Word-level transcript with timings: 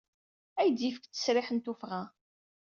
Ad 0.61 0.65
iyi-d-yefk 0.67 1.03
ttesriḥ 1.05 1.47
n 1.51 1.57
tuffɣa. 1.59 2.03